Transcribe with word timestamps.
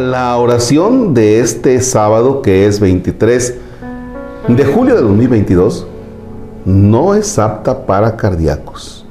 La 0.00 0.38
oración 0.38 1.12
de 1.12 1.40
este 1.40 1.78
sábado, 1.82 2.40
que 2.40 2.66
es 2.66 2.80
23 2.80 3.54
de 4.48 4.64
julio 4.64 4.94
de 4.94 5.02
2022, 5.02 5.86
no 6.64 7.14
es 7.14 7.38
apta 7.38 7.84
para 7.84 8.16
cardíacos. 8.16 9.04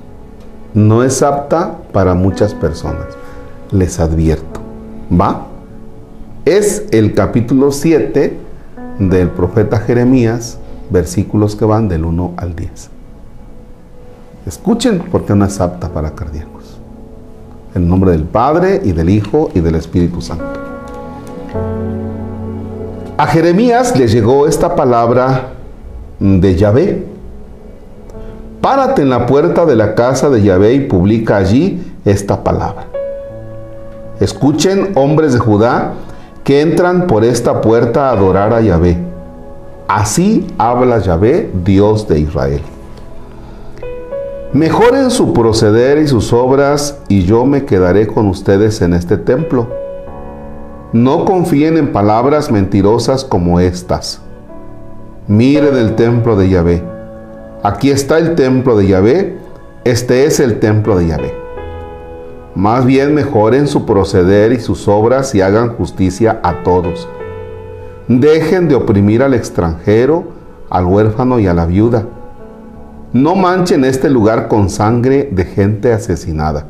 No 0.74 1.04
es 1.04 1.22
apta 1.22 1.78
para 1.92 2.16
muchas 2.16 2.56
personas. 2.56 3.06
Les 3.72 4.00
advierto. 4.00 4.62
¿Va? 5.12 5.46
Es 6.46 6.86
el 6.92 7.14
capítulo 7.14 7.72
7 7.72 8.38
del 8.98 9.30
profeta 9.30 9.78
Jeremías, 9.78 10.58
versículos 10.90 11.56
que 11.56 11.66
van 11.66 11.88
del 11.88 12.04
1 12.06 12.34
al 12.36 12.56
10. 12.56 12.99
Escuchen 14.46 15.04
porque 15.12 15.36
no 15.36 15.46
es 15.46 15.60
apta 15.60 15.90
para 15.90 16.12
cardíacos. 16.12 16.80
En 17.76 17.88
nombre 17.88 18.12
del 18.12 18.24
Padre 18.24 18.82
y 18.84 18.94
del 18.94 19.10
Hijo 19.10 19.50
y 19.54 19.60
del 19.60 19.76
Espíritu 19.76 20.22
Santo. 20.22 20.46
A 23.18 23.28
Jeremías 23.28 23.98
le 23.98 24.08
llegó 24.08 24.48
esta 24.48 24.76
palabra 24.76 25.50
de 26.20 26.56
Yahvé. 26.56 27.06
Párate 28.62 29.02
en 29.02 29.10
la 29.10 29.26
puerta 29.26 29.66
de 29.66 29.76
la 29.76 29.94
casa 29.94 30.30
de 30.30 30.42
Yahvé 30.42 30.74
y 30.74 30.80
publica 30.82 31.38
allí 31.38 31.82
esta 32.06 32.44
palabra. 32.44 32.86
Escuchen, 34.20 34.94
hombres 34.96 35.34
de 35.34 35.40
Judá, 35.40 35.94
que 36.44 36.62
entran 36.62 37.08
por 37.08 37.24
esta 37.24 37.62
puerta 37.62 38.10
a 38.10 38.14
adorar 38.14 38.54
a 38.54 38.62
Yahvé. 38.62 38.98
Así 39.88 40.48
habla 40.58 41.00
Yahvé, 41.00 41.52
Dios 41.64 42.08
de 42.08 42.20
Israel. 42.20 42.62
Mejoren 44.54 45.12
su 45.12 45.34
proceder 45.34 46.00
y 46.00 46.08
sus 46.08 46.34
obras, 46.34 47.00
y 47.08 47.24
yo 47.24 47.46
me 47.46 47.66
quedaré 47.66 48.08
con 48.08 48.28
ustedes 48.28 48.82
en 48.82 48.94
este 48.94 49.18
templo 49.18 49.68
no 50.94 51.24
confíen 51.24 51.78
en 51.78 51.92
palabras 51.92 52.50
mentirosas 52.50 53.24
como 53.24 53.60
estas. 53.60 54.22
Mire 55.28 55.70
del 55.70 55.94
templo 55.96 56.36
de 56.36 56.50
Yahvé. 56.50 56.84
Aquí 57.62 57.92
está 57.92 58.18
el 58.18 58.34
templo 58.34 58.76
de 58.76 58.88
Yahvé. 58.88 59.38
Este 59.84 60.26
es 60.26 60.40
el 60.40 60.60
templo 60.60 60.98
de 60.98 61.06
Yahvé. 61.06 61.36
Más 62.56 62.88
bien 62.88 63.14
mejoren 63.14 63.68
su 63.68 63.86
proceder 63.86 64.52
y 64.52 64.60
sus 64.60 64.88
obras 64.88 65.36
y 65.36 65.42
hagan 65.42 65.76
justicia 65.76 66.40
a 66.42 66.64
todos. 66.64 67.08
Dejen 68.08 68.68
de 68.68 68.74
oprimir 68.74 69.22
al 69.22 69.36
extranjero, 69.36 70.24
al 70.72 70.86
huérfano 70.86 71.40
y 71.40 71.46
a 71.46 71.54
la 71.54 71.68
viuda. 71.68 72.08
No 73.12 73.34
manchen 73.36 73.86
este 73.86 74.08
lugar 74.08 74.48
con 74.48 74.70
sangre 74.70 75.30
de 75.32 75.44
gente 75.44 75.92
asesinada. 75.92 76.68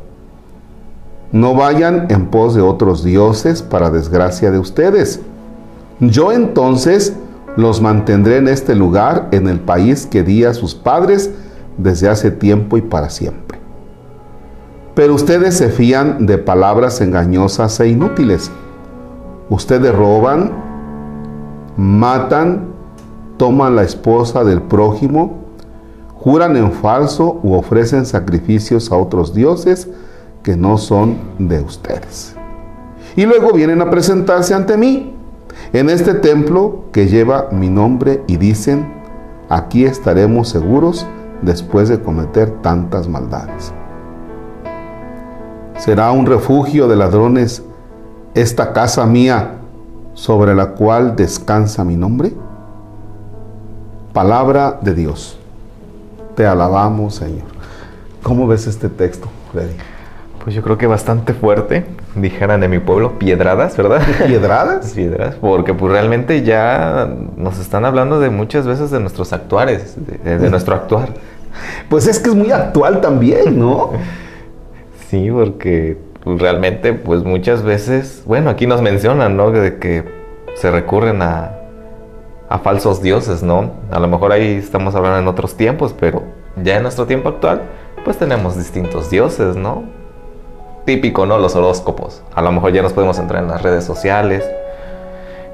No 1.32 1.54
vayan 1.54 2.06
en 2.08 2.28
pos 2.28 2.54
de 2.54 2.62
otros 2.62 3.04
dioses 3.04 3.60
para 3.60 3.90
desgracia 3.90 4.50
de 4.50 4.58
ustedes. 4.58 5.20
Yo 6.00 6.32
entonces 6.32 7.14
los 7.56 7.82
mantendré 7.82 8.38
en 8.38 8.48
este 8.48 8.74
lugar, 8.74 9.28
en 9.32 9.48
el 9.48 9.60
país 9.60 10.06
que 10.06 10.22
di 10.22 10.44
a 10.44 10.54
sus 10.54 10.74
padres 10.74 11.30
desde 11.76 12.08
hace 12.08 12.30
tiempo 12.30 12.78
y 12.78 12.80
para 12.80 13.10
siempre. 13.10 13.58
Pero 14.94 15.14
ustedes 15.14 15.58
se 15.58 15.68
fían 15.68 16.24
de 16.24 16.38
palabras 16.38 17.02
engañosas 17.02 17.78
e 17.80 17.88
inútiles. 17.88 18.50
Ustedes 19.50 19.94
roban, 19.94 20.52
matan, 21.76 22.70
toman 23.36 23.76
la 23.76 23.82
esposa 23.82 24.42
del 24.42 24.62
prójimo, 24.62 25.39
juran 26.20 26.56
en 26.56 26.72
falso 26.72 27.40
u 27.42 27.54
ofrecen 27.54 28.04
sacrificios 28.04 28.92
a 28.92 28.96
otros 28.96 29.34
dioses, 29.34 29.88
que 30.42 30.56
no 30.56 30.78
son 30.78 31.16
de 31.38 31.60
ustedes. 31.60 32.34
Y 33.16 33.26
luego 33.26 33.52
vienen 33.52 33.82
a 33.82 33.90
presentarse 33.90 34.54
ante 34.54 34.76
mí 34.76 35.14
en 35.72 35.90
este 35.90 36.14
templo 36.14 36.84
que 36.92 37.08
lleva 37.08 37.48
mi 37.50 37.68
nombre 37.68 38.22
y 38.26 38.36
dicen, 38.36 38.86
aquí 39.48 39.84
estaremos 39.84 40.48
seguros 40.48 41.06
después 41.42 41.88
de 41.88 42.00
cometer 42.00 42.50
tantas 42.62 43.08
maldades. 43.08 43.72
¿Será 45.78 46.12
un 46.12 46.26
refugio 46.26 46.88
de 46.88 46.96
ladrones 46.96 47.62
esta 48.34 48.72
casa 48.72 49.06
mía 49.06 49.56
sobre 50.12 50.54
la 50.54 50.72
cual 50.72 51.16
descansa 51.16 51.84
mi 51.84 51.96
nombre? 51.96 52.32
Palabra 54.12 54.78
de 54.82 54.94
Dios. 54.94 55.39
Te 56.40 56.46
alabamos, 56.46 57.16
Señor. 57.16 57.44
¿Cómo 58.22 58.46
ves 58.46 58.66
este 58.66 58.88
texto, 58.88 59.28
Freddy? 59.52 59.74
Pues 60.42 60.54
yo 60.54 60.62
creo 60.62 60.78
que 60.78 60.86
bastante 60.86 61.34
fuerte, 61.34 61.84
dijeran 62.14 62.62
en 62.62 62.70
mi 62.70 62.78
pueblo, 62.78 63.18
piedradas, 63.18 63.76
¿verdad? 63.76 64.00
¿Piedradas? 64.26 64.92
Piedras, 64.94 65.34
porque 65.34 65.74
pues 65.74 65.92
realmente 65.92 66.42
ya 66.42 67.14
nos 67.36 67.58
están 67.58 67.84
hablando 67.84 68.20
de 68.20 68.30
muchas 68.30 68.66
veces 68.66 68.90
de 68.90 69.00
nuestros 69.00 69.34
actuares, 69.34 69.96
de, 70.24 70.48
nuestro 70.48 70.76
actuar. 70.76 71.10
Pues 71.90 72.06
es 72.06 72.18
que 72.18 72.30
es 72.30 72.34
muy 72.34 72.50
actual 72.52 73.02
también, 73.02 73.58
¿no? 73.58 73.90
sí, 75.10 75.30
porque 75.30 75.98
pues, 76.24 76.40
realmente 76.40 76.94
pues 76.94 77.22
muchas 77.22 77.62
veces, 77.62 78.22
bueno, 78.24 78.48
aquí 78.48 78.66
nos 78.66 78.80
mencionan, 78.80 79.36
¿no? 79.36 79.50
De 79.50 79.76
que 79.76 80.04
se 80.54 80.70
recurren 80.70 81.20
a, 81.20 81.59
a 82.50 82.58
falsos 82.58 83.00
dioses, 83.00 83.42
¿no? 83.42 83.70
A 83.90 83.98
lo 83.98 84.08
mejor 84.08 84.32
ahí 84.32 84.56
estamos 84.56 84.94
hablando 84.94 85.18
en 85.20 85.28
otros 85.28 85.56
tiempos, 85.56 85.94
pero 85.98 86.22
ya 86.62 86.76
en 86.76 86.82
nuestro 86.82 87.06
tiempo 87.06 87.30
actual, 87.30 87.62
pues 88.04 88.18
tenemos 88.18 88.58
distintos 88.58 89.08
dioses, 89.08 89.56
¿no? 89.56 90.00
típico, 90.84 91.26
¿no? 91.26 91.38
Los 91.38 91.54
horóscopos. 91.54 92.22
A 92.34 92.42
lo 92.42 92.52
mejor 92.52 92.72
ya 92.72 92.82
nos 92.82 92.92
podemos 92.92 93.18
entrar 93.18 93.42
en 93.42 93.48
las 93.48 93.62
redes 93.62 93.84
sociales, 93.84 94.44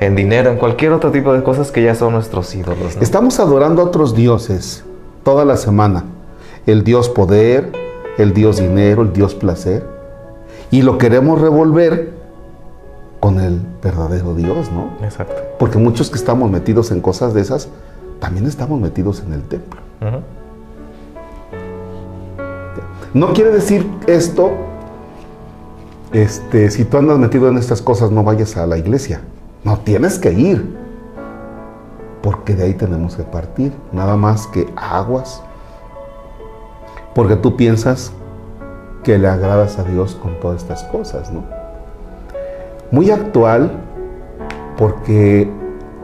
en 0.00 0.16
dinero, 0.16 0.50
en 0.50 0.56
cualquier 0.56 0.92
otro 0.92 1.10
tipo 1.10 1.32
de 1.32 1.42
cosas 1.42 1.70
que 1.70 1.82
ya 1.82 1.94
son 1.94 2.14
nuestros 2.14 2.54
ídolos. 2.54 2.96
Estamos 3.00 3.40
adorando 3.40 3.82
a 3.82 3.84
otros 3.86 4.14
dioses 4.14 4.84
toda 5.24 5.44
la 5.44 5.56
semana. 5.56 6.04
El 6.66 6.84
dios 6.84 7.08
poder, 7.08 7.70
el 8.18 8.32
dios 8.32 8.58
dinero, 8.58 9.02
el 9.02 9.12
dios 9.12 9.34
placer. 9.34 9.86
Y 10.70 10.82
lo 10.82 10.98
queremos 10.98 11.40
revolver 11.40 12.14
con 13.20 13.40
el 13.40 13.60
verdadero 13.82 14.34
Dios, 14.34 14.70
¿no? 14.70 14.90
Exacto. 15.04 15.34
Porque 15.58 15.78
muchos 15.78 16.10
que 16.10 16.16
estamos 16.16 16.50
metidos 16.50 16.90
en 16.90 17.00
cosas 17.00 17.34
de 17.34 17.40
esas, 17.40 17.68
también 18.20 18.46
estamos 18.46 18.80
metidos 18.80 19.22
en 19.26 19.32
el 19.32 19.42
templo. 19.42 19.80
No 23.14 23.32
quiere 23.32 23.50
decir 23.50 23.86
esto 24.06 24.50
este, 26.12 26.70
si 26.70 26.84
tú 26.84 26.98
andas 26.98 27.18
metido 27.18 27.48
en 27.48 27.58
estas 27.58 27.82
cosas, 27.82 28.10
no 28.10 28.22
vayas 28.22 28.56
a 28.56 28.66
la 28.66 28.78
iglesia. 28.78 29.20
No, 29.64 29.78
tienes 29.80 30.18
que 30.18 30.32
ir. 30.32 30.76
Porque 32.22 32.54
de 32.54 32.64
ahí 32.64 32.74
tenemos 32.74 33.16
que 33.16 33.22
partir. 33.22 33.72
Nada 33.92 34.16
más 34.16 34.46
que 34.46 34.66
aguas. 34.76 35.42
Porque 37.14 37.36
tú 37.36 37.56
piensas 37.56 38.12
que 39.02 39.18
le 39.18 39.28
agradas 39.28 39.78
a 39.78 39.84
Dios 39.84 40.14
con 40.14 40.40
todas 40.40 40.62
estas 40.62 40.84
cosas, 40.84 41.30
¿no? 41.32 41.44
Muy 42.90 43.10
actual 43.10 43.70
porque 44.78 45.50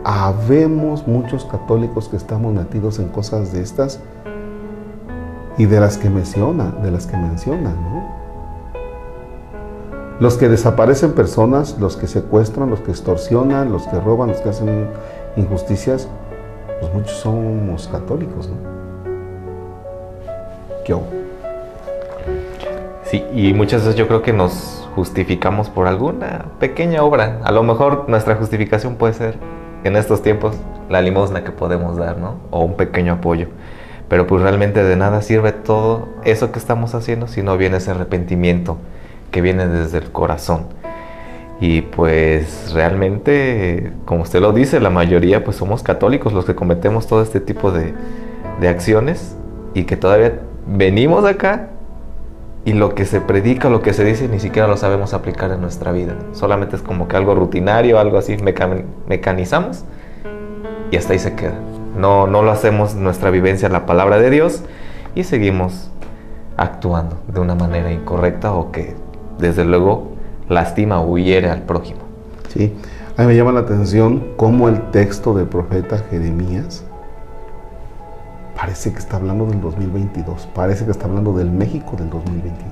habemos 0.04 1.06
muchos 1.06 1.44
católicos 1.44 2.08
que 2.08 2.16
estamos 2.16 2.52
metidos 2.52 2.98
en 2.98 3.08
cosas 3.08 3.52
de 3.52 3.62
estas 3.62 4.00
y 5.58 5.66
de 5.66 5.80
las 5.80 5.98
que 5.98 6.10
menciona, 6.10 6.70
de 6.82 6.90
las 6.90 7.06
que 7.06 7.16
mencionan, 7.16 7.74
¿no? 7.74 8.22
Los 10.18 10.36
que 10.36 10.48
desaparecen 10.48 11.12
personas, 11.12 11.78
los 11.78 11.96
que 11.96 12.06
secuestran, 12.06 12.70
los 12.70 12.80
que 12.80 12.90
extorsionan, 12.92 13.72
los 13.72 13.86
que 13.86 13.98
roban, 13.98 14.28
los 14.28 14.38
que 14.38 14.48
hacen 14.48 14.88
injusticias, 15.36 16.08
pues 16.80 16.94
muchos 16.94 17.16
somos 17.16 17.88
católicos, 17.88 18.48
¿no? 18.48 18.72
¿Qué 20.84 20.94
Y 23.12 23.52
muchas 23.52 23.82
veces 23.82 23.96
yo 23.96 24.08
creo 24.08 24.22
que 24.22 24.32
nos 24.32 24.88
justificamos 24.94 25.68
por 25.68 25.86
alguna 25.86 26.46
pequeña 26.58 27.02
obra. 27.02 27.40
A 27.44 27.52
lo 27.52 27.62
mejor 27.62 28.08
nuestra 28.08 28.36
justificación 28.36 28.96
puede 28.96 29.12
ser 29.12 29.36
en 29.84 29.96
estos 29.96 30.22
tiempos 30.22 30.56
la 30.88 31.02
limosna 31.02 31.44
que 31.44 31.50
podemos 31.50 31.96
dar, 31.98 32.16
¿no? 32.16 32.36
O 32.50 32.64
un 32.64 32.74
pequeño 32.76 33.14
apoyo. 33.14 33.48
Pero 34.08 34.26
pues 34.26 34.42
realmente 34.42 34.82
de 34.82 34.96
nada 34.96 35.20
sirve 35.20 35.52
todo 35.52 36.08
eso 36.24 36.52
que 36.52 36.58
estamos 36.58 36.94
haciendo 36.94 37.26
si 37.26 37.42
no 37.42 37.56
viene 37.58 37.78
ese 37.78 37.90
arrepentimiento 37.90 38.78
que 39.30 39.42
viene 39.42 39.66
desde 39.66 39.98
el 39.98 40.10
corazón. 40.10 40.66
Y 41.60 41.82
pues 41.82 42.72
realmente, 42.72 43.92
como 44.06 44.22
usted 44.22 44.40
lo 44.40 44.52
dice, 44.52 44.80
la 44.80 44.90
mayoría 44.90 45.44
pues 45.44 45.58
somos 45.58 45.82
católicos 45.82 46.32
los 46.32 46.44
que 46.46 46.54
cometemos 46.54 47.06
todo 47.06 47.22
este 47.22 47.40
tipo 47.40 47.72
de, 47.72 47.92
de 48.60 48.68
acciones 48.68 49.36
y 49.74 49.84
que 49.84 49.96
todavía 49.96 50.40
venimos 50.66 51.24
acá 51.24 51.68
y 52.64 52.74
lo 52.74 52.94
que 52.94 53.04
se 53.04 53.20
predica, 53.20 53.68
lo 53.68 53.82
que 53.82 53.92
se 53.92 54.04
dice, 54.04 54.28
ni 54.28 54.38
siquiera 54.38 54.68
lo 54.68 54.76
sabemos 54.76 55.14
aplicar 55.14 55.50
en 55.50 55.60
nuestra 55.60 55.90
vida. 55.90 56.14
Solamente 56.32 56.76
es 56.76 56.82
como 56.82 57.08
que 57.08 57.16
algo 57.16 57.34
rutinario, 57.34 57.98
algo 57.98 58.18
así, 58.18 58.36
mecanizamos 59.08 59.84
y 60.90 60.96
hasta 60.96 61.12
ahí 61.12 61.18
se 61.18 61.34
queda. 61.34 61.54
No, 61.96 62.26
no 62.26 62.42
lo 62.42 62.52
hacemos 62.52 62.94
nuestra 62.94 63.30
vivencia, 63.30 63.68
la 63.68 63.84
palabra 63.84 64.18
de 64.18 64.30
Dios 64.30 64.62
y 65.14 65.24
seguimos 65.24 65.90
actuando 66.56 67.16
de 67.26 67.40
una 67.40 67.54
manera 67.54 67.90
incorrecta 67.90 68.52
o 68.52 68.70
que 68.70 68.94
desde 69.38 69.64
luego 69.64 70.12
lastima 70.48 71.00
o 71.00 71.18
hiere 71.18 71.50
al 71.50 71.62
prójimo. 71.62 72.00
Sí, 72.48 72.72
a 73.16 73.22
mí 73.22 73.28
me 73.28 73.36
llama 73.36 73.52
la 73.52 73.60
atención 73.60 74.34
cómo 74.36 74.68
el 74.68 74.90
texto 74.90 75.34
del 75.34 75.46
profeta 75.46 75.98
Jeremías 76.10 76.84
parece 78.62 78.92
que 78.92 79.00
está 79.00 79.16
hablando 79.16 79.44
del 79.44 79.60
2022, 79.60 80.48
parece 80.54 80.84
que 80.84 80.92
está 80.92 81.06
hablando 81.06 81.32
del 81.32 81.50
México 81.50 81.96
del 81.96 82.08
2022. 82.08 82.70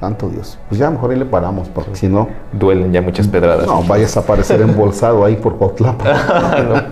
Santo 0.00 0.28
Dios. 0.28 0.58
Pues 0.68 0.80
ya 0.80 0.90
mejor 0.90 1.12
ahí 1.12 1.16
le 1.16 1.26
paramos, 1.26 1.68
porque 1.68 1.94
si 1.94 2.08
no... 2.08 2.26
Duelen 2.52 2.92
ya 2.92 3.00
muchas 3.00 3.28
pedradas. 3.28 3.68
No, 3.68 3.84
vayas 3.84 4.16
a 4.16 4.20
aparecer 4.20 4.60
embolsado 4.60 5.24
ahí 5.24 5.36
por 5.36 5.58
Cotlapa. 5.58 6.04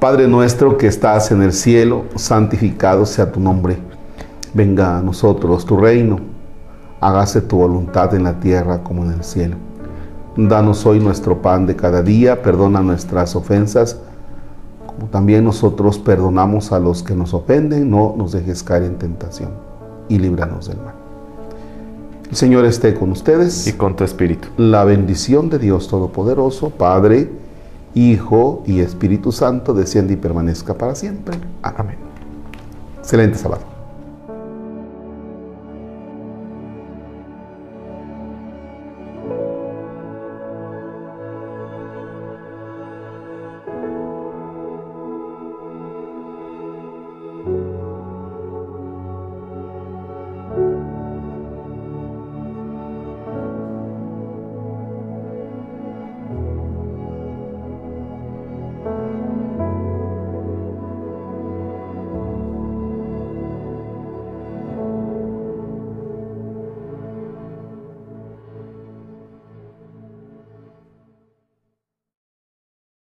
Padre 0.00 0.26
nuestro 0.26 0.78
que 0.78 0.86
estás 0.86 1.30
en 1.32 1.42
el 1.42 1.52
cielo, 1.52 2.06
santificado 2.14 3.04
sea 3.04 3.30
tu 3.30 3.38
nombre. 3.38 3.76
Venga 4.54 4.96
a 4.96 5.02
nosotros 5.02 5.66
tu 5.66 5.76
reino. 5.76 6.18
Hágase 6.98 7.42
tu 7.42 7.58
voluntad 7.58 8.14
en 8.14 8.24
la 8.24 8.40
tierra 8.40 8.82
como 8.82 9.04
en 9.04 9.12
el 9.12 9.22
cielo. 9.22 9.56
Danos 10.34 10.86
hoy 10.86 10.98
nuestro 10.98 11.42
pan 11.42 11.66
de 11.66 11.76
cada 11.76 12.00
día, 12.00 12.40
perdona 12.40 12.80
nuestras 12.80 13.36
ofensas, 13.36 14.00
también 15.10 15.44
nosotros 15.44 15.98
perdonamos 15.98 16.72
a 16.72 16.78
los 16.78 17.02
que 17.02 17.14
nos 17.14 17.34
ofenden, 17.34 17.90
no 17.90 18.14
nos 18.16 18.32
dejes 18.32 18.62
caer 18.62 18.84
en 18.84 18.96
tentación 18.96 19.50
y 20.08 20.18
líbranos 20.18 20.68
del 20.68 20.78
mal. 20.78 20.94
El 22.30 22.36
Señor 22.36 22.64
esté 22.64 22.94
con 22.94 23.12
ustedes. 23.12 23.66
Y 23.66 23.74
con 23.74 23.96
tu 23.96 24.04
espíritu. 24.04 24.48
La 24.56 24.84
bendición 24.84 25.50
de 25.50 25.58
Dios 25.58 25.88
Todopoderoso, 25.88 26.70
Padre, 26.70 27.30
Hijo 27.94 28.62
y 28.66 28.80
Espíritu 28.80 29.30
Santo, 29.30 29.72
desciende 29.72 30.14
y 30.14 30.16
permanezca 30.16 30.74
para 30.74 30.94
siempre. 30.94 31.36
Amén. 31.62 31.96
Excelente 32.98 33.38
sábado. 33.38 33.73